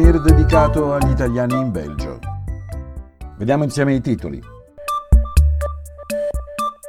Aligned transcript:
Mir 0.00 0.18
dedicato 0.18 0.94
agli 0.94 1.10
italiani 1.10 1.52
in 1.52 1.70
Belgio. 1.70 2.18
Vediamo 3.36 3.64
insieme 3.64 3.92
i 3.92 4.00
titoli. 4.00 4.42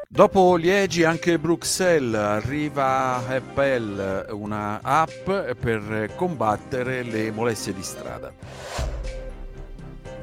Dopo 0.07 0.55
Liegi 0.55 1.03
anche 1.03 1.37
Bruxelles 1.37 2.15
arriva 2.15 3.17
Apple, 3.27 4.27
una 4.29 4.79
app 4.81 5.29
per 5.59 6.11
combattere 6.15 7.03
le 7.03 7.31
molestie 7.31 7.73
di 7.73 7.83
strada. 7.83 8.31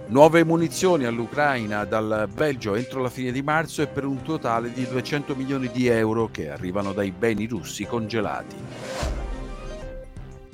Nuove 0.06 0.42
munizioni 0.42 1.04
all'Ucraina 1.04 1.84
dal 1.84 2.26
Belgio 2.32 2.74
entro 2.74 3.02
la 3.02 3.10
fine 3.10 3.32
di 3.32 3.42
marzo 3.42 3.82
e 3.82 3.86
per 3.86 4.06
un 4.06 4.22
totale 4.22 4.72
di 4.72 4.88
200 4.88 5.34
milioni 5.34 5.70
di 5.70 5.88
euro 5.88 6.30
che 6.30 6.48
arrivano 6.48 6.94
dai 6.94 7.10
beni 7.10 7.46
russi 7.46 7.84
congelati. 7.84 8.56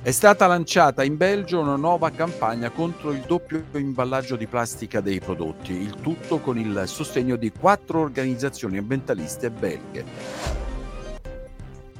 È 0.04 0.10
stata 0.10 0.46
lanciata 0.46 1.02
in 1.02 1.16
Belgio 1.16 1.60
una 1.60 1.76
nuova 1.76 2.10
campagna 2.10 2.68
contro 2.68 3.10
il 3.10 3.24
doppio 3.26 3.64
imballaggio 3.72 4.36
di 4.36 4.46
plastica 4.46 5.00
dei 5.00 5.18
prodotti, 5.18 5.72
il 5.72 5.94
tutto 6.02 6.40
con 6.40 6.58
il 6.58 6.82
sostegno 6.84 7.36
di 7.36 7.50
quattro 7.50 8.00
organizzazioni 8.00 8.76
ambientaliste 8.76 9.50
belghe. 9.50 10.04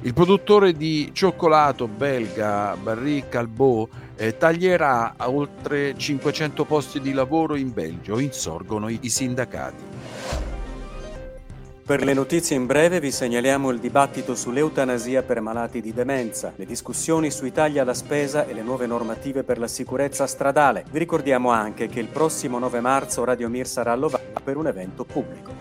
Il 0.01 0.13
produttore 0.13 0.73
di 0.73 1.09
cioccolato 1.13 1.87
belga 1.87 2.77
Barry 2.79 3.23
Calbo 3.27 3.89
eh, 4.15 4.37
taglierà 4.37 5.15
oltre 5.21 5.97
500 5.97 6.63
posti 6.63 7.01
di 7.01 7.11
lavoro 7.11 7.55
in 7.55 7.73
Belgio, 7.73 8.19
insorgono 8.19 8.87
i, 8.87 8.99
sindacati. 9.09 9.83
Per 11.85 12.03
le 12.03 12.13
notizie 12.13 12.55
in 12.55 12.65
breve 12.65 12.99
vi 12.99 13.11
segnaliamo 13.11 13.69
il 13.69 13.77
dibattito 13.77 14.33
sull'eutanasia 14.33 15.21
per 15.21 15.39
malati 15.39 15.81
di 15.81 15.93
demenza, 15.93 16.51
le 16.55 16.65
discussioni 16.65 17.29
sui 17.29 17.51
tagli 17.51 17.77
alla 17.77 17.93
spesa 17.93 18.47
e 18.47 18.55
le 18.55 18.63
nuove 18.63 18.87
normative 18.87 19.43
per 19.43 19.59
la 19.59 19.67
sicurezza 19.67 20.25
stradale. 20.25 20.83
Vi 20.89 20.97
ricordiamo 20.97 21.51
anche 21.51 21.85
che 21.87 21.99
il 21.99 22.07
prossimo 22.07 22.57
9 22.57 22.79
marzo 22.79 23.23
Radio 23.23 23.49
Mir 23.49 23.67
sarà 23.67 23.91
a 23.91 23.95
Lovà 23.95 24.19
per 24.43 24.57
un 24.57 24.65
evento 24.65 25.03
pubblico. 25.03 25.53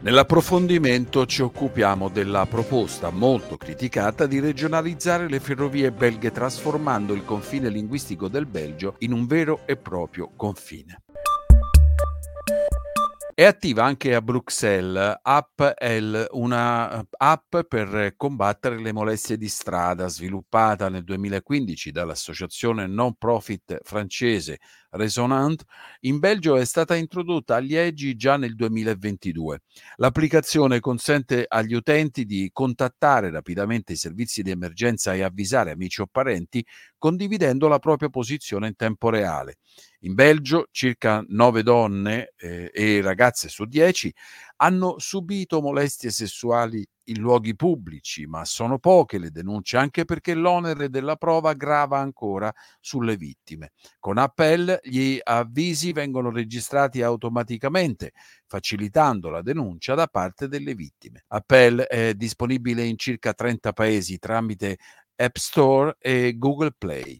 Nell'approfondimento 0.00 1.26
ci 1.26 1.42
occupiamo 1.42 2.08
della 2.08 2.44
proposta 2.46 3.10
molto 3.10 3.56
criticata 3.56 4.26
di 4.26 4.40
regionalizzare 4.40 5.28
le 5.28 5.38
ferrovie 5.38 5.92
belghe 5.92 6.32
trasformando 6.32 7.14
il 7.14 7.24
confine 7.24 7.68
linguistico 7.68 8.26
del 8.26 8.46
Belgio 8.46 8.96
in 8.98 9.12
un 9.12 9.26
vero 9.26 9.60
e 9.64 9.76
proprio 9.76 10.28
confine. 10.34 11.02
È 13.36 13.42
attiva 13.44 13.82
anche 13.84 14.14
a 14.14 14.22
Bruxelles. 14.22 15.18
AppL, 15.20 16.28
una 16.34 17.04
app 17.16 17.56
per 17.66 18.14
combattere 18.16 18.78
le 18.80 18.92
molestie 18.92 19.36
di 19.36 19.48
strada, 19.48 20.06
sviluppata 20.06 20.88
nel 20.88 21.02
2015 21.02 21.90
dall'associazione 21.90 22.86
non 22.86 23.14
profit 23.16 23.80
francese 23.82 24.60
Resonant. 24.94 25.62
In 26.00 26.18
Belgio 26.18 26.56
è 26.56 26.64
stata 26.64 26.94
introdotta 26.94 27.56
a 27.56 27.58
Liegi 27.58 28.16
già 28.16 28.36
nel 28.36 28.54
2022. 28.54 29.62
L'applicazione 29.96 30.80
consente 30.80 31.44
agli 31.46 31.74
utenti 31.74 32.24
di 32.24 32.50
contattare 32.52 33.30
rapidamente 33.30 33.92
i 33.92 33.96
servizi 33.96 34.42
di 34.42 34.50
emergenza 34.50 35.14
e 35.14 35.22
avvisare 35.22 35.70
amici 35.70 36.00
o 36.00 36.06
parenti 36.10 36.64
condividendo 36.98 37.68
la 37.68 37.78
propria 37.78 38.08
posizione 38.08 38.68
in 38.68 38.76
tempo 38.76 39.10
reale. 39.10 39.56
In 40.00 40.14
Belgio 40.14 40.68
circa 40.70 41.24
9 41.26 41.62
donne 41.62 42.32
eh, 42.36 42.70
e 42.72 43.00
ragazze 43.00 43.48
su 43.48 43.64
10 43.64 44.14
hanno 44.56 44.98
subito 44.98 45.60
molestie 45.60 46.10
sessuali 46.10 46.86
in 47.08 47.20
luoghi 47.20 47.54
pubblici, 47.54 48.26
ma 48.26 48.44
sono 48.44 48.78
poche 48.78 49.18
le 49.18 49.30
denunce 49.30 49.76
anche 49.76 50.04
perché 50.04 50.34
l'onere 50.34 50.88
della 50.88 51.16
prova 51.16 51.52
grava 51.52 51.98
ancora 51.98 52.52
sulle 52.80 53.16
vittime. 53.16 53.72
Con 53.98 54.18
Appel 54.18 54.78
gli 54.82 55.18
avvisi 55.22 55.92
vengono 55.92 56.30
registrati 56.30 57.02
automaticamente, 57.02 58.12
facilitando 58.46 59.28
la 59.28 59.42
denuncia 59.42 59.94
da 59.94 60.06
parte 60.06 60.48
delle 60.48 60.74
vittime. 60.74 61.24
Appel 61.28 61.80
è 61.80 62.14
disponibile 62.14 62.84
in 62.84 62.96
circa 62.96 63.34
30 63.34 63.72
paesi 63.72 64.18
tramite 64.18 64.78
App 65.16 65.36
Store 65.36 65.96
e 65.98 66.36
Google 66.38 66.72
Play. 66.76 67.18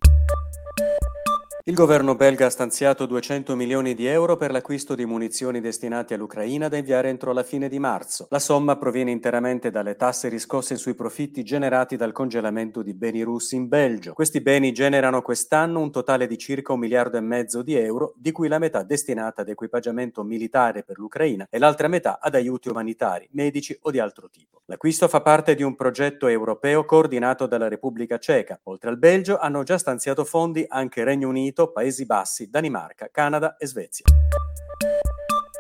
Il 1.67 1.73
governo 1.73 2.15
belga 2.15 2.45
ha 2.45 2.51
stanziato 2.51 3.07
200 3.07 3.57
milioni 3.57 3.95
di 3.95 4.05
euro 4.05 4.37
per 4.37 4.51
l'acquisto 4.51 4.95
di 4.95 5.07
munizioni 5.07 5.63
destinate 5.63 6.13
all'Ucraina 6.13 6.69
da 6.69 6.77
inviare 6.77 7.09
entro 7.09 7.33
la 7.33 7.43
fine 7.43 7.71
di 7.71 7.79
marzo. 7.79 8.27
La 8.29 8.39
somma 8.39 8.77
proviene 8.77 9.11
interamente 9.11 9.71
dalle 9.71 9.97
tasse 9.97 10.29
riscosse 10.29 10.77
sui 10.77 10.95
profitti 10.95 11.43
generati 11.43 11.97
dal 11.97 12.13
congelamento 12.13 12.83
di 12.83 12.93
beni 12.93 13.23
russi 13.23 13.57
in 13.57 13.69
Belgio. 13.69 14.13
Questi 14.13 14.43
beni 14.43 14.73
generano 14.73 15.23
quest'anno 15.23 15.81
un 15.81 15.91
totale 15.91 16.27
di 16.27 16.37
circa 16.37 16.75
un 16.75 16.81
miliardo 16.81 17.17
e 17.17 17.23
mezzo 17.23 17.63
di 17.63 17.75
euro, 17.75 18.13
di 18.19 18.31
cui 18.31 18.49
la 18.49 18.59
metà 18.59 18.83
destinata 18.83 19.41
ad 19.41 19.49
equipaggiamento 19.49 20.23
militare 20.23 20.83
per 20.83 20.99
l'Ucraina 20.99 21.47
e 21.49 21.59
l'altra 21.59 21.89
metà 21.89 22.19
ad 22.21 22.35
aiuti 22.35 22.69
umanitari, 22.69 23.27
medici 23.33 23.75
o 23.81 23.91
di 23.91 24.01
altro 24.01 24.29
tipo. 24.29 24.61
L'acquisto 24.67 25.09
fa 25.09 25.21
parte 25.21 25.55
di 25.55 25.63
un 25.63 25.77
progetto 25.77 26.27
europeo 26.27 26.87
coordinato 26.87 27.47
dalla 27.47 27.69
Repubblica 27.69 28.19
Ceca. 28.19 28.59
Oltre 28.63 28.89
al 28.89 28.97
Belgio 28.97 29.37
hanno 29.37 29.63
già 29.63 29.77
stanziato 29.77 30.25
fondi 30.25 30.65
anche 30.67 31.05
Regno 31.05 31.29
Unito, 31.29 31.54
Unito, 31.55 31.71
Paesi 31.71 32.05
Bassi, 32.05 32.51
Danimarca, 32.51 33.09
Canada 33.11 33.57
e 33.57 33.67
Svezia. 33.67 34.05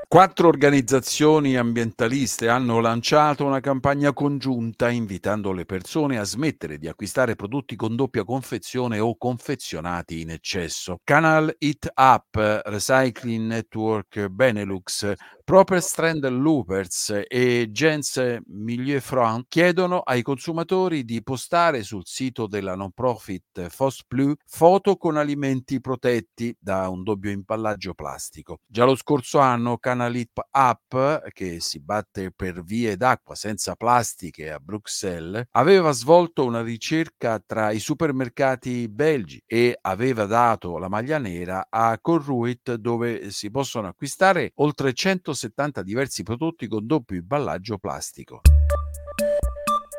Quattro 0.09 0.47
organizzazioni 0.47 1.56
ambientaliste 1.56 2.49
hanno 2.49 2.78
lanciato 2.78 3.44
una 3.44 3.59
campagna 3.59 4.12
congiunta 4.12 4.88
invitando 4.88 5.50
le 5.50 5.65
persone 5.65 6.19
a 6.19 6.25
smettere 6.25 6.78
di 6.78 6.87
acquistare 6.87 7.34
prodotti 7.34 7.75
con 7.75 7.97
doppia 7.97 8.22
confezione 8.22 9.00
o 9.00 9.16
confezionati 9.16 10.21
in 10.21 10.31
eccesso. 10.31 11.00
Canal 11.03 11.53
It 11.59 11.91
Up, 11.97 12.37
Recycling 12.37 13.49
Network 13.49 14.28
Benelux, 14.28 15.12
Proper 15.44 15.82
Strand 15.82 16.27
Loopers 16.27 17.22
e 17.28 17.69
Gens 17.71 18.38
Milieu 18.47 18.99
Front 18.99 19.44
chiedono 19.47 19.99
ai 20.00 20.22
consumatori 20.22 21.05
di 21.05 21.22
postare 21.22 21.82
sul 21.82 22.06
sito 22.06 22.47
della 22.47 22.75
non 22.75 22.93
profit 22.93 23.69
Fos 23.69 24.03
Plus 24.06 24.33
foto 24.47 24.97
con 24.97 25.19
alimenti 25.19 25.83
protetti 25.83 26.56
da 26.59 26.88
un 26.88 27.03
doppio 27.03 27.31
imballaggio 27.31 27.93
plastico. 27.93 28.60
Già 28.66 28.87
lo 28.87 28.97
scorso 28.97 29.38
anno 29.38 29.77
Canalit 29.77 30.41
Up, 30.50 31.28
che 31.33 31.60
si 31.60 31.78
batte 31.78 32.33
per 32.34 32.62
vie 32.62 32.97
d'acqua 32.97 33.34
senza 33.34 33.75
plastiche 33.75 34.50
a 34.50 34.59
Bruxelles, 34.59 35.44
aveva 35.50 35.91
svolto 35.91 36.47
una 36.47 36.62
ricerca 36.62 37.38
tra 37.44 37.71
i 37.71 37.81
supermercati 37.81 38.88
belgi 38.88 39.43
e 39.47 39.77
aveva 39.78 40.25
dato 40.25 40.78
la 40.78 40.88
maglia 40.88 41.19
nera 41.19 41.66
a 41.69 41.99
Corruit 42.00 42.77
dove 42.77 43.31
si 43.31 43.50
possono 43.50 43.88
acquistare 43.88 44.53
oltre 44.56 44.94
100 44.94 45.33
170 45.34 45.83
diversi 45.83 46.22
prodotti 46.22 46.69
con 46.69 46.87
doppio 46.87 47.17
imballaggio 47.17 47.78
plastico. 47.78 48.41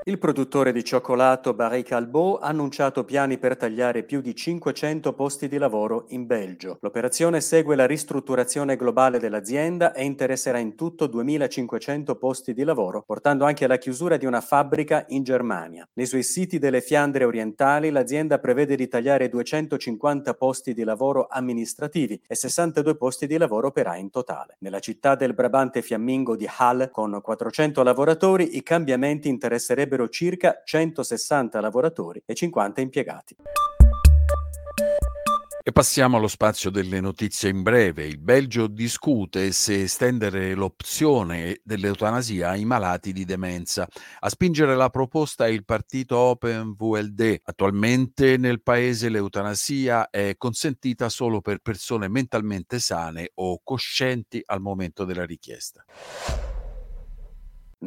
Il 0.08 0.20
produttore 0.20 0.72
di 0.72 0.84
cioccolato 0.84 1.56
Barry 1.56 1.82
Calbo 1.82 2.38
ha 2.38 2.50
annunciato 2.50 3.04
piani 3.06 3.40
per 3.40 3.58
tagliare 3.58 4.04
più 4.04 4.22
di 4.22 4.36
500 4.36 5.14
posti 5.14 5.48
di 5.48 5.58
lavoro 5.58 6.06
in 6.10 6.28
Belgio. 6.28 6.78
L'operazione 6.82 7.42
segue 7.42 7.76
la 7.76 7.88
ristrutturazione 7.88 8.76
globale 8.76 9.18
dell'azienda 9.18 9.94
e 9.94 10.04
interesserà 10.04 10.60
in 10.60 10.76
tutto 10.76 11.08
2500 11.08 12.18
posti 12.18 12.54
di 12.54 12.64
lavoro, 12.64 13.02
portando 13.02 13.46
anche 13.46 13.66
alla 13.66 13.80
chiusura 13.80 14.18
di 14.18 14.28
una 14.28 14.42
fabbrica 14.42 15.06
in 15.08 15.24
Germania. 15.24 15.90
Nei 15.94 16.06
suoi 16.06 16.22
siti 16.22 16.60
delle 16.60 16.82
Fiandre 16.82 17.24
orientali 17.24 17.90
l'azienda 17.90 18.38
prevede 18.38 18.76
di 18.76 18.88
tagliare 18.88 19.28
250 19.28 20.36
posti 20.36 20.76
di 20.76 20.84
lavoro 20.84 21.26
amministrativi 21.28 22.22
e 22.28 22.36
62 22.36 22.96
posti 22.96 23.26
di 23.26 23.38
lavoro 23.38 23.70
operai 23.70 24.02
in 24.02 24.12
totale. 24.12 24.58
Nella 24.60 24.78
città 24.80 25.16
del 25.16 25.34
Brabante 25.34 25.82
fiammingo 25.82 26.36
di 26.36 26.48
Hall, 26.58 26.92
con 26.92 27.20
400 27.20 27.82
lavoratori, 27.82 28.56
i 28.56 28.62
cambiamenti 28.62 29.30
interesserebbero 29.30 29.94
sarebbero 29.96 30.10
circa 30.10 30.62
160 30.64 31.60
lavoratori 31.62 32.22
e 32.26 32.36
50 32.36 32.82
impiegati. 32.82 33.36
E 35.68 35.72
passiamo 35.72 36.18
allo 36.18 36.28
spazio 36.28 36.70
delle 36.70 37.02
notizie 37.02 37.50
in 37.50 37.64
breve. 37.64 38.06
Il 38.06 38.20
Belgio 38.20 38.68
discute 38.68 39.52
se 39.52 39.82
estendere 39.82 40.54
l'opzione 40.54 41.60
dell'eutanasia 41.64 42.50
ai 42.50 42.66
malati 42.66 43.12
di 43.12 43.26
demenza. 43.26 43.88
A 44.20 44.30
spingere 44.30 44.76
la 44.76 44.92
proposta 44.92 45.48
è 45.48 45.50
il 45.50 45.66
partito 45.66 46.18
Open 46.18 46.76
VLD. 46.76 47.40
Attualmente 47.46 48.38
nel 48.38 48.62
paese 48.62 49.10
l'eutanasia 49.10 50.12
è 50.12 50.36
consentita 50.38 51.10
solo 51.10 51.42
per 51.42 51.58
persone 51.58 52.10
mentalmente 52.10 52.78
sane 52.78 53.32
o 53.34 53.60
coscienti 53.64 54.44
al 54.46 54.62
momento 54.62 55.04
della 55.04 55.26
richiesta. 55.26 55.84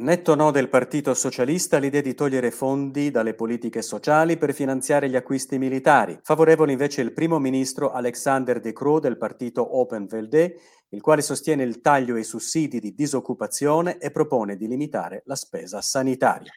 Netto 0.01 0.37
no 0.37 0.53
del 0.53 0.69
Partito 0.69 1.13
Socialista 1.13 1.79
l'idea 1.79 2.01
di 2.01 2.15
togliere 2.15 2.53
fondi 2.53 3.11
dalle 3.11 3.35
politiche 3.35 3.83
sociali 3.83 4.37
per 4.37 4.55
finanziare 4.55 5.11
gli 5.11 5.17
acquisti 5.17 5.59
militari. 5.59 6.17
Favorevole 6.23 6.71
invece 6.71 7.01
il 7.01 7.13
primo 7.13 7.41
ministro 7.41 7.91
Alexander 7.91 8.61
De 8.61 8.73
Croo 8.73 9.01
del 9.01 9.19
partito 9.19 9.77
Open 9.77 10.07
VLD, 10.07 10.55
il 10.91 11.01
quale 11.01 11.21
sostiene 11.21 11.65
il 11.65 11.81
taglio 11.81 12.15
ai 12.15 12.23
sussidi 12.23 12.79
di 12.79 12.95
disoccupazione 12.95 13.99
e 13.99 14.13
propone 14.13 14.57
di 14.57 14.69
limitare 14.69 15.23
la 15.27 15.35
spesa 15.35 15.81
sanitaria. 15.81 16.53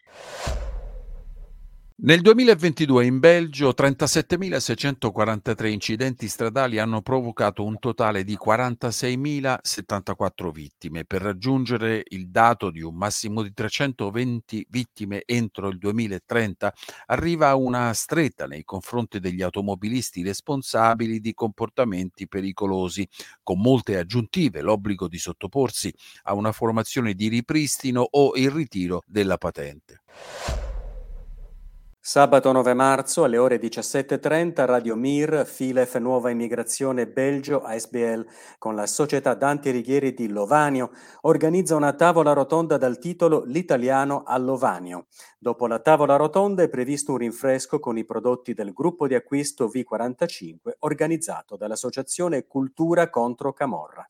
Nel 2.03 2.21
2022 2.21 3.05
in 3.05 3.19
Belgio 3.19 3.75
37.643 3.77 5.67
incidenti 5.67 6.27
stradali 6.27 6.79
hanno 6.79 7.03
provocato 7.03 7.63
un 7.63 7.77
totale 7.77 8.23
di 8.23 8.39
46.074 8.43 10.51
vittime, 10.51 11.05
per 11.05 11.21
raggiungere 11.21 12.01
il 12.07 12.29
dato 12.29 12.71
di 12.71 12.81
un 12.81 12.95
massimo 12.95 13.43
di 13.43 13.53
320 13.53 14.65
vittime 14.71 15.21
entro 15.27 15.67
il 15.67 15.77
2030 15.77 16.73
arriva 17.05 17.53
una 17.53 17.93
stretta 17.93 18.47
nei 18.47 18.63
confronti 18.63 19.19
degli 19.19 19.43
automobilisti 19.43 20.23
responsabili 20.23 21.19
di 21.19 21.35
comportamenti 21.35 22.27
pericolosi, 22.27 23.07
con 23.43 23.59
molte 23.59 23.99
aggiuntive, 23.99 24.61
l'obbligo 24.61 25.07
di 25.07 25.19
sottoporsi 25.19 25.93
a 26.23 26.33
una 26.33 26.51
formazione 26.51 27.13
di 27.13 27.27
ripristino 27.27 28.07
o 28.09 28.31
il 28.37 28.49
ritiro 28.49 29.03
della 29.05 29.37
patente. 29.37 30.01
Sabato 32.03 32.51
9 32.51 32.73
marzo 32.73 33.23
alle 33.23 33.37
ore 33.37 33.59
17.30 33.59 34.65
Radio 34.65 34.95
Mir, 34.95 35.45
Filef 35.45 35.97
Nuova 35.97 36.31
Immigrazione 36.31 37.05
Belgio 37.05 37.61
ASBL 37.61 38.25
con 38.57 38.73
la 38.73 38.87
società 38.87 39.35
Dante 39.35 39.69
Righieri 39.69 40.15
di 40.15 40.27
Lovanio 40.27 40.89
organizza 41.21 41.75
una 41.75 41.93
tavola 41.93 42.33
rotonda 42.33 42.77
dal 42.77 42.97
titolo 42.97 43.43
L'italiano 43.45 44.23
a 44.25 44.35
Lovanio. 44.39 45.05
Dopo 45.37 45.67
la 45.67 45.77
tavola 45.77 46.15
rotonda 46.15 46.63
è 46.63 46.69
previsto 46.69 47.11
un 47.11 47.19
rinfresco 47.19 47.79
con 47.79 47.99
i 47.99 48.03
prodotti 48.03 48.55
del 48.55 48.73
gruppo 48.73 49.05
di 49.05 49.13
acquisto 49.13 49.69
V45 49.71 50.77
organizzato 50.79 51.55
dall'Associazione 51.55 52.47
Cultura 52.47 53.11
contro 53.11 53.53
Camorra. 53.53 54.09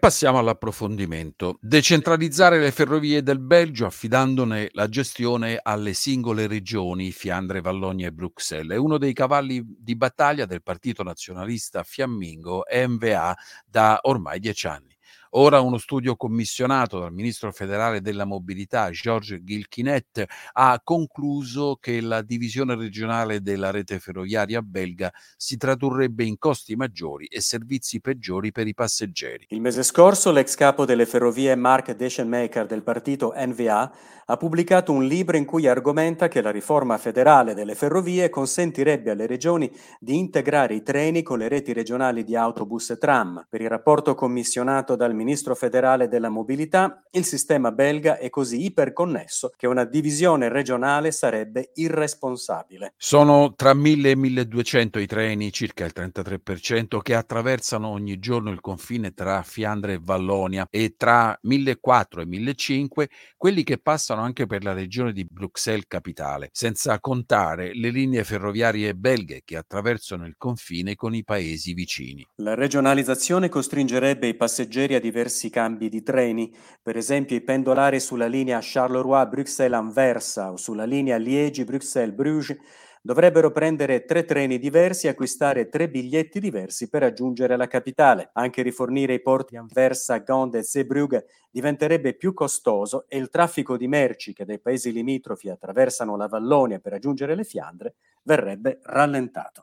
Passiamo 0.00 0.38
all'approfondimento. 0.38 1.58
Decentralizzare 1.60 2.58
le 2.58 2.70
ferrovie 2.70 3.22
del 3.22 3.38
Belgio 3.38 3.84
affidandone 3.84 4.70
la 4.72 4.88
gestione 4.88 5.60
alle 5.62 5.92
singole 5.92 6.46
regioni 6.46 7.12
Fiandre, 7.12 7.60
Vallonia 7.60 8.06
e 8.06 8.12
Bruxelles 8.12 8.74
è 8.74 8.78
uno 8.78 8.96
dei 8.96 9.12
cavalli 9.12 9.62
di 9.62 9.94
battaglia 9.96 10.46
del 10.46 10.62
partito 10.62 11.02
nazionalista 11.02 11.82
fiammingo 11.82 12.64
MVA 12.72 13.36
da 13.66 13.98
ormai 14.04 14.40
dieci 14.40 14.66
anni. 14.66 14.96
Ora 15.34 15.60
uno 15.60 15.78
studio 15.78 16.16
commissionato 16.16 16.98
dal 16.98 17.12
ministro 17.12 17.52
federale 17.52 18.00
della 18.00 18.24
mobilità 18.24 18.90
Georges 18.90 19.38
Gilquinet 19.44 20.24
ha 20.54 20.80
concluso 20.82 21.78
che 21.80 22.00
la 22.00 22.20
divisione 22.22 22.74
regionale 22.74 23.40
della 23.40 23.70
rete 23.70 24.00
ferroviaria 24.00 24.60
belga 24.60 25.12
si 25.36 25.56
tradurrebbe 25.56 26.24
in 26.24 26.36
costi 26.36 26.74
maggiori 26.74 27.26
e 27.26 27.40
servizi 27.40 28.00
peggiori 28.00 28.50
per 28.50 28.66
i 28.66 28.74
passeggeri. 28.74 29.46
Il 29.50 29.60
mese 29.60 29.84
scorso 29.84 30.32
l'ex 30.32 30.56
capo 30.56 30.84
delle 30.84 31.06
ferrovie 31.06 31.54
Mark 31.54 31.92
Deschenmaker 31.94 32.66
del 32.66 32.82
partito 32.82 33.32
NVA 33.36 33.92
ha 34.30 34.36
pubblicato 34.36 34.92
un 34.92 35.04
libro 35.04 35.36
in 35.36 35.44
cui 35.44 35.66
argomenta 35.66 36.28
che 36.28 36.40
la 36.40 36.52
riforma 36.52 36.98
federale 36.98 37.52
delle 37.52 37.74
ferrovie 37.74 38.30
consentirebbe 38.30 39.10
alle 39.10 39.26
regioni 39.26 39.70
di 39.98 40.18
integrare 40.18 40.74
i 40.74 40.82
treni 40.84 41.22
con 41.22 41.38
le 41.38 41.48
reti 41.48 41.72
regionali 41.72 42.22
di 42.22 42.36
autobus 42.36 42.90
e 42.90 42.98
tram. 42.98 43.44
Per 43.48 43.60
il 43.60 43.68
rapporto 43.68 44.14
commissionato 44.14 44.94
dal 44.94 45.14
ministro 45.20 45.54
federale 45.54 46.08
della 46.08 46.30
mobilità, 46.30 47.02
il 47.10 47.26
sistema 47.26 47.72
belga 47.72 48.16
è 48.16 48.30
così 48.30 48.64
iperconnesso 48.64 49.52
che 49.54 49.66
una 49.66 49.84
divisione 49.84 50.48
regionale 50.48 51.12
sarebbe 51.12 51.72
irresponsabile. 51.74 52.94
Sono 52.96 53.52
tra 53.54 53.74
1000 53.74 54.10
e 54.10 54.16
1200 54.16 54.98
i 54.98 55.06
treni, 55.06 55.52
circa 55.52 55.84
il 55.84 55.92
33%, 55.94 57.00
che 57.02 57.14
attraversano 57.14 57.88
ogni 57.88 58.18
giorno 58.18 58.50
il 58.50 58.60
confine 58.60 59.12
tra 59.12 59.42
Fiandre 59.42 59.94
e 59.94 60.00
Vallonia 60.02 60.66
e 60.70 60.94
tra 60.96 61.38
1400 61.42 62.20
e 62.20 62.26
1500 62.26 63.14
quelli 63.36 63.62
che 63.62 63.78
passano 63.78 64.22
anche 64.22 64.46
per 64.46 64.64
la 64.64 64.72
regione 64.72 65.12
di 65.12 65.26
Bruxelles 65.28 65.84
capitale, 65.86 66.48
senza 66.52 66.98
contare 67.00 67.74
le 67.74 67.90
linee 67.90 68.24
ferroviarie 68.24 68.94
belghe 68.94 69.42
che 69.44 69.56
attraversano 69.56 70.26
il 70.26 70.34
confine 70.38 70.94
con 70.94 71.14
i 71.14 71.24
paesi 71.24 71.74
vicini. 71.74 72.26
La 72.36 72.54
regionalizzazione 72.54 73.48
costringerebbe 73.48 74.26
i 74.26 74.34
passeggeri 74.34 74.94
a 74.94 75.00
diversi 75.10 75.50
cambi 75.50 75.88
di 75.88 76.02
treni, 76.04 76.54
per 76.80 76.96
esempio 76.96 77.34
i 77.34 77.42
pendolari 77.42 77.98
sulla 77.98 78.28
linea 78.28 78.60
Charleroi-Bruxelles-Anversa 78.62 80.52
o 80.52 80.56
sulla 80.56 80.84
linea 80.84 81.16
Liegi-Bruxelles-Bruges 81.16 82.56
dovrebbero 83.02 83.50
prendere 83.50 84.04
tre 84.04 84.24
treni 84.24 84.58
diversi 84.58 85.06
e 85.06 85.10
acquistare 85.10 85.68
tre 85.68 85.88
biglietti 85.88 86.38
diversi 86.38 86.88
per 86.88 87.00
raggiungere 87.00 87.56
la 87.56 87.66
capitale. 87.66 88.30
Anche 88.34 88.62
rifornire 88.62 89.14
i 89.14 89.22
porti 89.22 89.56
Anversa, 89.56 90.18
Gand 90.18 90.54
e 90.54 90.62
Zeebrugge 90.62 91.26
diventerebbe 91.50 92.14
più 92.14 92.32
costoso 92.32 93.06
e 93.08 93.16
il 93.16 93.30
traffico 93.30 93.76
di 93.76 93.88
merci 93.88 94.32
che 94.32 94.44
dai 94.44 94.60
paesi 94.60 94.92
limitrofi 94.92 95.48
attraversano 95.48 96.16
la 96.16 96.28
Vallonia 96.28 96.78
per 96.78 96.92
raggiungere 96.92 97.34
le 97.34 97.44
Fiandre 97.44 97.94
verrebbe 98.22 98.78
rallentato. 98.84 99.62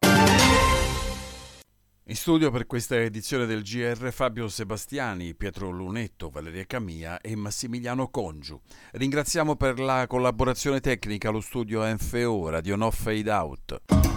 In 2.09 2.15
studio 2.15 2.51
per 2.51 2.68
questa 2.68 2.95
edizione 2.95 3.45
del 3.45 3.63
GR 3.63 4.13
Fabio 4.13 4.48
Sebastiani, 4.48 5.36
Pietro 5.36 5.69
Lunetto, 5.69 6.30
Valeria 6.30 6.63
Camia 6.65 7.19
e 7.19 7.36
Massimiliano 7.36 8.07
Congiu. 8.07 8.62
Ringraziamo 8.94 9.57
per 9.57 9.77
la 9.77 10.07
collaborazione 10.07 10.80
tecnica 10.80 11.31
lo 11.31 11.42
studio 11.42 11.83
NFO 11.83 12.48
Radio 12.48 12.77
No 12.77 12.92
Fade 12.92 13.30
Out. 13.30 14.16